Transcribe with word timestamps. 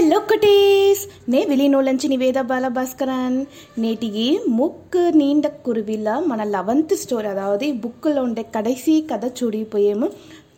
Hello 0.00 0.18
cuties 0.20 1.00
నే 1.28 1.40
విలీనోలంచి 1.44 2.06
నివేద 2.08 2.38
బాలభాస్కరన్ 2.40 3.36
నేటికి 3.78 4.24
ముక్కు 4.48 5.02
నీండ 5.16 5.46
కురువిలా 5.46 6.14
మన 6.20 6.44
లెవెంత్ 6.44 6.94
స్టోర్ 6.96 7.26
అదావది 7.26 7.68
బుక్కులో 7.72 8.22
ఉండే 8.22 8.42
కడైసి 8.54 8.94
కథ 9.10 9.24
చూడిపోయాము 9.38 10.06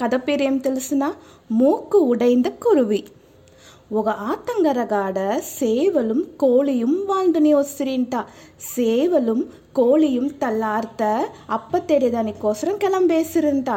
కథ 0.03 0.15
పేరేం 0.27 0.49
ఏం 0.49 0.59
తెలిసిన 0.59 1.07
మూక్కు 1.53 1.99
ఉడైంద 2.05 2.45
కురువి 2.59 3.01
ఒక 3.93 4.11
ఆతంగరగాడ 4.27 5.19
సేవలు 5.53 6.15
కోళియం 6.37 6.93
వాళ్ళు 7.09 7.41
నివసిరింట 7.41 8.15
సేవలు 8.69 9.35
కోళియం 9.75 10.27
తల్లార్త 10.43 11.03
అప్ప 11.51 11.79
తెరేదానికోసరం 11.89 12.77
కిలంబేసిరింట 12.79 13.71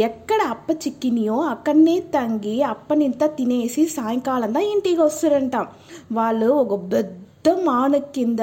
ఎక్కడ 0.00 0.40
అప్ప 0.50 0.70
చిక్కినయో 0.82 1.38
అక్కడనే 1.46 1.96
తంగి 2.14 2.56
అప్పనింత 2.64 3.24
తినేసి 3.36 3.84
సాయంకాలంతా 3.88 4.62
ఇంటికి 4.70 5.02
వస్తురంట 5.02 5.56
వాళ్ళు 6.12 6.50
ఒక 6.56 6.80
పెద్ద 6.84 7.29
మొత్తం 7.44 7.68
ఆన 7.80 7.98
కింద 8.14 8.42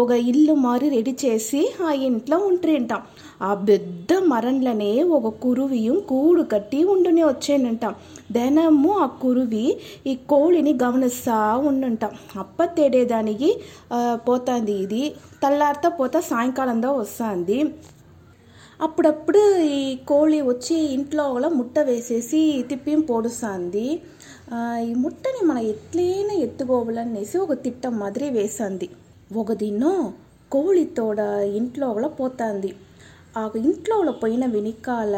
ఒక 0.00 0.10
ఇల్లు 0.30 0.54
మారి 0.64 0.86
రెడీ 0.94 1.12
చేసి 1.22 1.60
ఆ 1.86 1.90
ఇంట్లో 2.08 2.36
ఉంటుంటాం 2.48 3.02
ఆ 3.48 3.50
పెద్ద 3.68 4.10
మరణలనే 4.32 4.90
ఒక 5.16 5.28
కురువియం 5.44 5.96
కూడు 6.10 6.42
కట్టి 6.52 6.80
ఉండునే 6.94 7.22
వచ్చేనంటాం. 7.30 7.94
దినము 8.36 8.90
ఆ 9.04 9.06
కురువి 9.22 9.64
ఈ 10.06 10.14
కోళిని 10.32 10.74
గమనిస్తా 10.82 11.38
ఉండుంటాం. 11.70 12.12
అప్ప 12.42 12.58
తేడేదానికి 12.76 13.50
పోతుంది 14.28 14.76
ఇది. 14.84 15.02
తల్లారితో 15.44 15.90
పోతా 16.00 16.20
సాయంకాలంతో 16.30 16.92
వస్తుంది. 17.00 17.58
అప్పుడప్పుడు 18.80 19.42
ఈ 19.76 19.80
కోಳಿ 20.06 20.42
వచ్చి 20.42 20.76
ఇంట్లో 20.94 21.32
కూడా 21.32 21.48
ముట్ట 21.50 21.78
వేసేసి 21.80 22.40
తిప్పి 22.68 22.96
పొడుస్తుంది 23.08 23.86
ఆ, 24.52 24.56
ఈ 24.80 24.94
ముట్టని 24.94 25.46
మన 25.46 25.58
ఎట్లైనా 25.66 26.34
ఎత్తుకోవాలనేసి 26.42 27.38
ఒక 27.38 27.52
తిట్ట 27.62 27.86
మాదిరి 27.94 28.30
వేసింది 28.30 28.88
ఒక 29.36 29.52
దినం 29.54 30.00
కోழிతోడ 30.50 31.20
ఇంట్లో 31.56 31.92
కూడా 31.92 32.08
పోతుంది 32.18 32.70
ఆ 33.36 33.42
ఇంట్లో 33.60 33.96
పోయిన 34.20 34.44
వెనకాల 34.46 35.16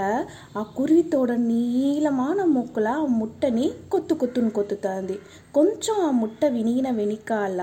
ఆ 0.57 0.63
కురివితోడ 0.77 1.33
నీలమాన 1.41 2.41
మొక్కల 2.45 2.89
ఆ 2.99 3.07
ముట్టని 3.17 3.67
కొత్తు 3.89 4.15
కొత్తుని 4.15 4.51
కొత్తుతుంది 4.51 5.17
కొంచెం 5.55 5.97
ఆ 6.01 6.11
ముట్ట 6.11 6.41
వినిగిన 6.45 6.91
వెనకాల 6.91 7.61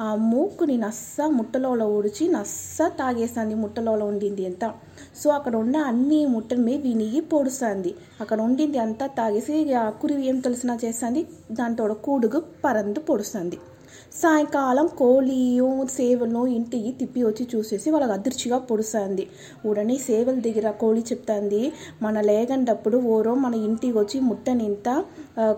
ఆ 0.00 0.08
మూకుని 0.14 0.76
నస్స 0.76 1.26
ముట్టలో 1.28 1.70
ఉడిచి 1.88 2.26
నస్స 2.28 2.88
తాగేస్తుంది 2.98 3.54
ముట్టలో 3.54 3.92
ఉండింది 4.06 4.44
అంతా 4.44 4.70
సో 5.22 5.30
అక్కడ 5.30 5.54
ఉన్న 5.56 5.76
అన్ని 5.82 6.20
ముట్టని 6.26 6.76
వినిగి 6.78 7.20
పొడుస్తుంది 7.20 7.92
అక్కడ 8.20 8.40
ఉండింది 8.40 8.78
అంతా 8.78 9.06
తాగేసి 9.16 9.74
ఆ 9.74 9.86
కురివి 9.90 10.26
ఏం 10.26 10.40
తెలిసినా 10.40 10.76
చేస్తుంది 10.82 11.22
దాంతో 11.52 11.86
కూడుగు 12.04 12.40
పరందు 12.64 13.02
పొడుస్తుంది 13.02 13.58
సాయంకాలం 14.14 14.86
కోలియు 14.98 15.68
సేవలను 15.94 16.42
ఇంటికి 16.46 16.90
తిప్పి 16.98 17.20
వచ్చి 17.24 17.44
చూసేసి 17.52 17.88
వాళ్ళకి 17.90 18.12
అదృష్టిగా 18.12 18.58
పొడుస్తుంది 18.68 19.24
ఉడనే 19.66 19.96
సేవల 20.04 20.36
దగ్గర 20.44 20.68
కోళి 20.82 21.02
చెప్తాంది 21.10 21.62
మన 22.02 22.20
లేగండప్పుడు 22.20 22.98
ఓరో 23.14 23.32
మన 23.34 23.54
ఇంటికి 23.68 23.94
వచ్చి 23.98 24.18
ముట్టని 24.20 24.64
ఇంత 24.64 24.88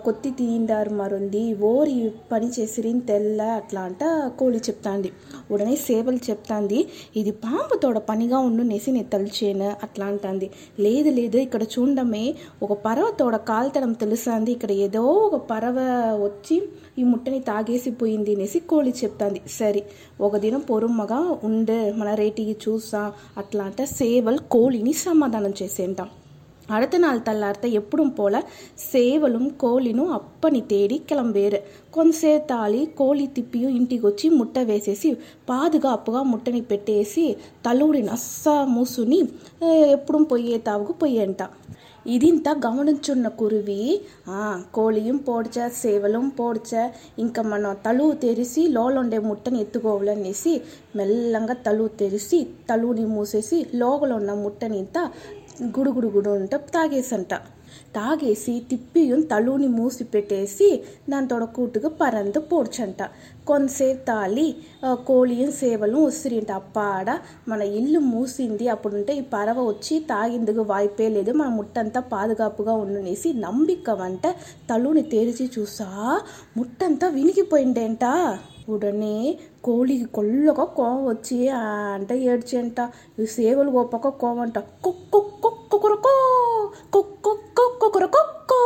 కొత్తి 0.05 0.31
తీయిండారు 0.31 0.93
మరుంది 0.95 1.43
ఓరి 1.62 1.97
పని 2.33 2.49
చేసిరిని 2.59 3.03
తెల్ల 3.11 3.43
అట్లా 3.61 3.83
అంట 3.83 4.05
కోళి 4.39 4.61
చెప్తాంది. 4.69 5.11
ఉడనే 5.51 5.77
సేవలు 5.89 6.21
చెప్తాంది 6.29 6.79
ఇది 7.17 7.34
పాము 7.45 7.77
తోడ 7.83 7.99
పనిగా 8.09 8.39
ఉండునేసి 8.39 8.91
నేను 8.93 9.11
తలిచేను 9.12 9.69
అట్లా 9.83 10.07
అంటుంది. 10.07 10.49
లేదు 10.81 11.11
లేదు 11.11 11.39
ఇక్కడ 11.39 11.62
చూడమే 11.75 12.25
ఒక 12.62 12.73
పరవ 12.87 13.09
తోడ 13.21 13.37
కాల్తడం 13.53 13.95
తెలుసాంది 14.05 14.53
ఇక్కడ 14.53 14.73
ఏదో 14.87 15.05
ఒక 15.29 15.37
పరవ 15.53 15.79
వచ్చి 16.27 16.59
ఈ 16.99 17.05
ముట్టని 17.05 17.41
తాగేసి 17.41 17.91
పోయింది 18.03 18.33
అనేసి 18.47 18.59
కోళి 18.71 18.91
చెప్తాంది. 18.99 19.41
సరే 19.51 19.81
ఒక 20.21 20.35
దినం 20.43 20.63
పొరుమ్మగా 20.69 21.19
ఉండే 21.45 21.79
మన 21.93 22.09
రేటికి 22.21 22.55
చూసా 22.65 23.01
అట్లా 23.39 23.63
అంటే 23.69 23.85
సేవల్ 24.01 24.39
కోళిని 24.53 24.93
సమాధానం 25.07 25.53
చేసేద్దాం 25.61 26.09
అడత 26.71 26.95
நாள் 26.97 27.19
தள்ளார்த்த 27.27 27.67
எப்படும் 27.81 28.12
పోల 28.19 28.37
సేవలం 28.85 29.45
కోలిను 29.62 30.05
అప్పని 30.17 30.61
తేడి 30.71 30.97
కిలంబేరు. 31.09 31.61
కొంతసేతాలి 31.95 32.81
కోలి 32.99 33.27
తిప్పియు 33.37 33.69
ఇంటికొచ్చి 33.79 34.29
ముట్ట 34.39 34.59
వేసేసి 34.71 35.11
పాదుగాపుగా 35.49 36.23
ముట్టని 36.33 36.62
పెట్టేసి 36.71 37.27
తలుడి 37.67 38.03
నస్స 38.03 38.45
మూసుని 38.75 39.21
ఎప్పుడు 39.93 40.25
పొయ్యే 40.33 40.59
తావుకు 40.69 40.95
పొయ్యంట. 41.03 41.43
ఇదింతా 42.06 42.53
గమనించున్న 42.65 43.27
కురువి 43.39 43.81
కోళియం 44.75 45.19
పోడ్చ 45.27 45.67
సేవలం 45.77 46.27
పోడ్చ 46.39 46.72
ఇంకా 47.19 47.43
మనం 47.44 47.72
తలువు 47.87 48.12
తెరిసి 48.17 48.62
లోలుండే 48.69 49.19
ముట్టని 49.21 49.59
ఎత్తుకోవాలనేసి 49.61 50.53
మెల్లంగా 50.97 51.56
తలువు 51.67 51.91
తెరిసి 51.99 52.41
తలువుని 52.71 53.06
మూసేసి 53.09 53.59
లోగలున్న 53.75 54.33
ముట్టని 54.43 54.78
ఇంత 54.78 54.99
గుడుగుడు 55.62 56.06
గుడు 56.06 56.31
అంట 56.31 56.55
తాగేసంట. 56.55 57.34
తాగేసి 57.94 58.61
తిప్పియం 58.71 59.21
తలుని 59.21 59.69
మూసి 59.69 60.05
పెట్టేసి 60.05 60.83
దాని 61.11 61.28
తొడకూటుగా 61.28 61.89
పరంద 61.89 62.34
పోడ్చంట. 62.34 63.03
కొంతసేపు 63.47 64.05
తాలి 64.06 64.55
కోళియం 65.06 65.50
సేవలు 65.50 65.99
వస్తురింట 65.99 66.50
అప్పాడ 66.53 67.19
మన 67.49 67.62
ఇల్లు 67.62 67.99
మూసింది 67.99 68.69
అప్పుడుంటే 68.69 69.15
ఈ 69.17 69.21
పరవ 69.21 69.69
వచ్చి 69.69 70.00
తాగిందుకు 70.00 70.61
వాయిపే 70.61 71.09
లేదు 71.09 71.33
మన 71.33 71.49
ముట్టంతా 71.49 72.00
పాదుగాపుగా 72.00 72.73
ఉండనేసి 72.73 73.33
నంబికవంట 73.33 74.27
తలుని 74.71 75.03
తెరిచి 75.03 75.50
చూసా 75.59 76.21
ముట్టంతా 76.56 77.09
వినిగిపోయిండేంట 77.09 78.05
ఉడనే 78.69 79.38
కోళికి 79.65 80.05
కొల్లగా 80.05 80.65
కోవం 80.65 81.09
వచ్చి 81.09 81.49
అంట 81.49 82.12
ఏడ్చేంట 82.12 82.81
సేవలు 83.25 83.71
గొప్పక 83.71 84.09
కోవంట 84.09 84.59
కుక్కు 84.59 85.19
కుక్కురుకో 85.71 86.71
కుక్కురుకొక్కో 86.93 88.62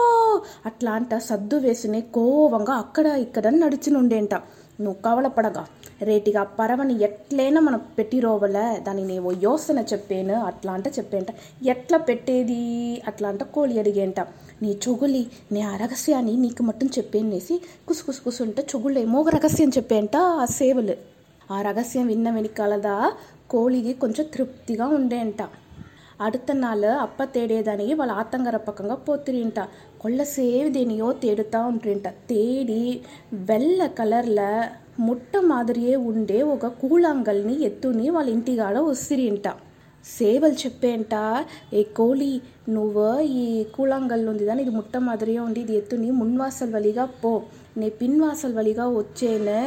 అట్లా 0.66 0.93
అంట 0.93 1.15
సద్దు 1.15 1.56
వేసునే 1.56 2.00
కోవంగా 2.00 2.72
అక్కడ 2.72 3.06
ఇక్కడ 3.06 3.49
నడిచినుండేంట. 3.49 4.34
నువ్వు 4.81 5.03
కవలపడగా. 5.06 5.66
రేటిగా 6.03 6.43
పరవని 6.43 7.03
ఎట్లైనా 7.03 7.60
మనం 7.60 7.81
పెట్టిరోవల 7.99 8.77
దాని 8.87 9.05
నేను 9.05 9.33
యోసన 9.43 9.78
చెప్పాను 9.78 10.34
అట్లా 10.34 10.72
అంట 10.72 10.89
చెప్పేంట. 10.89 11.27
ఎట్లా 11.65 11.99
పెట్టేది? 11.99 13.03
అట్లా 13.06 13.28
అంట 13.28 13.43
కోలి 13.43 13.78
అడిగేంట. 13.78 14.21
నీ 14.62 14.78
చొగులి 14.89 15.27
నీ 15.53 15.60
ఆ 15.60 15.77
రహస్యాన్ని 15.77 16.37
నీకు 16.37 16.62
మట్టం 16.62 16.87
చెప్పేనేసి 16.87 17.62
కుసుకుసు 17.89 18.06
కుసు 18.06 18.25
కుసుంటే 18.25 18.66
చొగులేమో 18.77 19.21
ఒక 19.21 19.28
రహస్యం 19.28 19.69
చెప్పేంట 19.69 20.16
ఆ 20.16 20.44
సేవలు. 20.44 20.94
ఆ 21.53 21.62
రహస్యం 21.62 22.06
విన్న 22.06 22.31
వెనకాలదా 22.31 23.12
కోಳಿకి 23.50 23.93
కొంచెం 23.93 24.27
తృప్తిగా 24.34 24.87
ఉండేంట. 24.87 25.43
அடுத்த 26.20 26.53
நாள் 26.59 26.88
அப்பா 27.00 27.26
தேடியதானிக்கு 27.31 27.96
వాళ్ళ 27.96 28.14
ఆతంగర 28.14 28.58
పక్కంగా 28.64 28.98
పోతిరింట 29.06 29.59
కొల్ల 30.00 30.24
సేవిదేనియో 30.31 31.08
తేడుతా 31.22 31.59
ఉంటుంట 31.68 32.08
తేడి 32.30 32.81
వెల్ల 33.50 33.88
కలర్ల 33.98 34.42
ముట్ట 35.00 35.38
మాదిరియే 35.46 35.96
ఉండే 36.09 36.40
ఒక 36.50 36.66
కూళాంగల్ని 36.81 37.56
ఎత్తుని 37.66 38.06
వాళ్ళ 38.09 38.30
ఇంటిగాడ 38.30 38.76
వసిరింట 38.86 39.48
సేవలు 40.06 40.56
చెప్పేంట 40.56 41.14
ఏ 41.74 41.84
కోలి 41.94 42.34
నువ్వు 42.70 43.06
ఈ 43.38 43.46
కూళాంగల్ 43.76 44.26
ఉంది 44.28 44.44
దాని 44.46 44.62
ఇది 44.62 44.74
ముట్ట 44.76 44.98
మాదిరియే 45.03 45.40
ఉంది 45.40 45.59
ఇది 45.62 45.74
ఎత్తుని 45.74 46.09
మున్వాసల్ 46.20 46.74
వలిగా 46.74 47.06
పో 47.22 47.31
నీ 47.78 47.88
పిన్వాసల్ 48.00 48.53
వలిగా 48.53 48.86
వచ్చేనే 48.98 49.64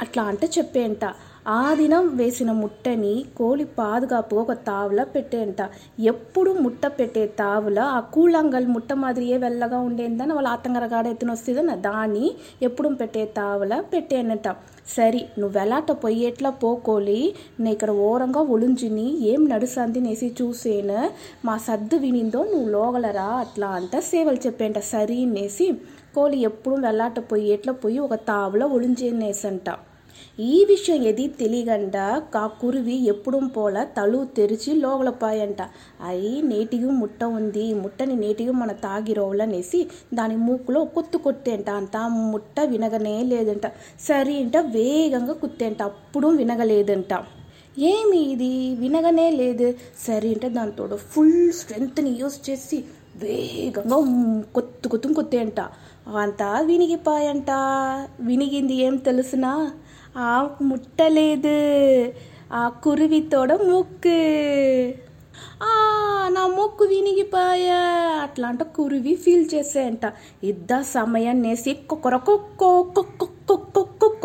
అట్లా 0.00 0.22
అంటే 0.24 0.46
చెప్పేంట 0.56 1.04
ఆ 1.45 1.73
దినం 1.73 2.17
వేసిన 2.17 2.51
ముట్టని 2.51 3.25
కోళి 3.37 3.63
పాదుగాపు 3.63 4.35
ఒక 4.35 4.51
తావులా 4.51 5.03
పెట్టేంట. 5.03 5.61
ఎప్పుడు 5.99 6.51
ముట్ట 6.51 6.85
పెట్టే 6.87 7.27
తావుల 7.27 7.79
ఆ 7.79 7.99
కూళంగల్ 7.99 8.67
ముట్ట 8.67 8.93
మాదిరియే 8.93 9.37
వెల్లగా 9.37 9.79
ఉండేందని 9.79 10.33
వాళ్ళ 10.33 10.47
ఆతంగరగాడ 10.47 11.07
ఎత్తున 11.07 11.31
వస్తుందన్న 11.31 11.75
దాన్ని 11.75 12.31
ఎప్పుడు 12.61 12.89
పెట్టే 12.89 13.25
తావుల 13.25 13.81
పెట్టేనట. 13.93 14.47
సరి 14.95 15.25
నువ్వు 15.39 15.59
వెలాట 15.59 15.91
పొయ్యేట్లా 15.91 16.49
పోకోలి 16.49 17.35
నేను 17.59 17.73
ఇక్కడ 17.73 17.91
ఓరంగా 17.91 18.39
ఒలుంజిని 18.39 19.07
ఏం 19.21 19.49
నడుసంది 19.49 20.01
నేసి 20.01 20.35
చూసేను. 20.41 21.11
మా 21.45 21.57
సద్దు 21.57 21.95
వినిందో 21.95 22.43
నువ్వు 22.43 22.69
లోగలరా 22.69 23.29
అట్లా 23.43 23.67
అంట 23.67 23.99
సేవలు 23.99 24.37
చెప్పేంట. 24.47 24.79
సరి 24.79 25.25
నేసి 25.25 25.71
కోలి 26.15 26.37
ఎప్పుడు 26.41 26.75
వెలాట 26.75 27.19
పొయ్యేట్లా 27.19 27.73
పోయి 27.73 27.99
ఒక 27.99 28.13
తావులో 28.13 28.67
ఒలుంజేనేసంట 28.67 29.69
ఈ 30.39 30.65
విషయం 30.69 31.03
ఏది 31.03 31.27
తెలియగండ 31.39 31.97
కా 32.33 32.47
కురివి 32.61 32.95
ఎప్పుడూ 33.05 33.39
పోల 33.57 33.83
తలు 33.97 34.27
తెరిచి 34.37 34.73
లోగలపాయంట 34.75 35.61
అయి 36.07 36.41
నేటిగా 36.41 36.91
ముట్ట 36.91 37.23
ఉంది. 37.23 37.73
ముట్టని 37.73 38.15
నేటిగా 38.15 38.51
మన 38.51 38.71
తాగిరోవులనేసి 38.71 39.81
దాని 40.13 40.35
మూకులో 40.37 40.83
కొత్తు 40.85 41.17
కొట్టేంట. 41.17 41.69
అంట 41.69 41.97
ముట్ట 42.31 42.59
వినగనే 42.65 43.23
లేదంట. 43.23 43.67
సరే 43.99 44.35
అంట 44.39 44.57
వేగంగా 44.57 45.33
కుత్తేంట. 45.33 45.81
అప్పుడు 45.83 46.27
వినగలేదంట. 46.27 47.13
ఏమి 47.79 48.17
ఇది? 48.31 48.75
వినగనే 48.75 49.29
లేదు. 49.31 49.67
సరే 50.07 50.29
అంటే 50.33 50.49
దాంతో 50.49 50.97
ఫుల్ 51.11 51.51
స్ట్రెంత్ని 51.51 52.17
యూస్ 52.19 52.49
చేసి 52.49 52.77
వేగంగా 53.15 53.97
కొత్తు 54.55 54.89
కొత్తు 54.89 55.13
కొత్తేంట. 55.13 55.59
అంతా 56.21 56.59
వినిగిపాయంట. 56.61 57.51
వినిగింది 58.19 58.75
ఏం 58.75 58.95
తెలుసునా? 58.95 59.51
ఆ 60.19 60.31
ముట్టలేదు 60.61 61.57
ఆ 62.51 62.69
కురువితోడ 62.83 63.51
మూక్కు 63.61 64.17
ఆ 65.61 65.73
నా 66.29 66.43
మొక్కు 66.47 66.83
వినిగిపాయా 66.83 67.79
అట్లా 68.23 68.47
అంట 68.47 68.63
కురువి 68.63 69.13
ఫీల్ 69.15 69.45
చేసేయంట 69.53 70.05
ఇద్ద 70.43 70.81
సమయాన్ని 70.81 71.49
నేసి 71.49 71.73
కొక్కరకొక్కో 71.73 72.71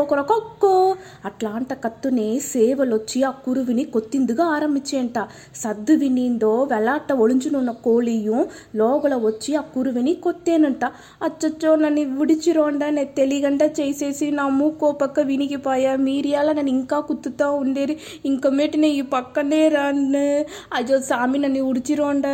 అట్లా 0.01 0.97
అట్లాంట 1.25 1.73
కత్తునే 1.73 2.39
సేవలు 2.39 2.97
వచ్చి 2.97 3.23
ఆ 3.23 3.31
కురువిని 3.31 3.85
కొత్తిందుగా 3.85 4.45
ఆరంభించేయంట. 4.45 5.19
సద్దు 5.57 5.93
వినిందో 5.93 6.63
వెలాట 6.63 7.13
ఒళించునున్న 7.13 7.71
కోళీయం 7.71 8.47
లోగల 8.77 9.15
వచ్చి 9.15 9.55
ఆ 9.55 9.61
కురువిని 9.61 10.15
కొత్తేనంట. 10.15 10.85
అచ్చచ్చో 11.23 11.77
నన్ను 11.77 12.19
విడిచిరోండ 12.19 12.85
నేను 12.85 13.15
తెలియగంట 13.17 13.63
చేసేసి 13.63 14.31
నా 14.31 14.49
మూకో 14.49 14.93
పక్క 14.93 15.21
వినిగిపోయా. 15.21 15.97
మీరియాల 15.97 16.53
నన్ను 16.53 16.71
ఇంకా 16.71 17.01
కుత్తుతా 17.01 17.51
ఉండేది. 17.51 17.97
ఇంక 18.25 18.47
మేటినే 18.47 18.89
ఈ 18.89 19.01
పక్కనే 19.01 19.69
రాను 19.69 20.45
అయ్యో 20.75 21.01
సామి 21.01 21.39
నన్ను 21.39 21.63
ఉడిచిరోండ 21.63 22.27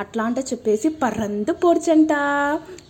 అట్లాంట 0.00 0.38
చెప్పేసి 0.38 0.88
పర్రందు 0.88 1.52
పోడ్చంట. 1.52 2.12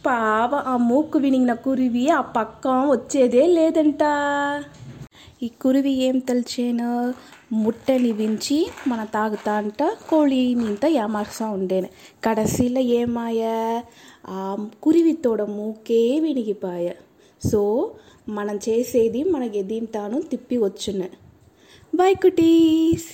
పావ 0.05 0.55
ఆ 0.67 0.77
మూకు 0.77 1.19
వినిగిన 1.19 1.53
కురివి 1.55 2.11
ఆ 2.11 2.21
పక్క 2.21 2.69
వచ్చేదే 2.69 3.47
లేదంట. 3.47 4.03
ఈ 5.43 5.49
కురివి 5.49 5.93
ఏం 5.93 6.19
తలిచేను? 6.19 7.15
ముట్టని 7.53 8.13
వించి 8.13 8.67
మన 8.89 9.05
తాగుతా 9.05 9.53
అంట 9.53 9.83
కోಳಿ 10.09 10.37
ఇంత 10.37 10.85
ఏమార్సా 10.87 11.51
ఉండేను. 11.51 11.89
కడసిలో 12.25 12.81
ఏమాయ? 12.81 13.41
ఆ 14.29 14.67
కురివితోడ 14.83 15.43
మూకే 15.43 16.21
వినిగిపాయ. 16.21 16.87
సో 17.43 17.61
మనం 18.29 18.57
చేసేది 18.57 19.23
మనకి 19.25 19.59
ఎదింటాను 19.59 20.21
తిప్పి 20.23 20.57
వచ్చును. 20.59 21.09
Bye 21.95 22.17
cuties! 22.17 23.09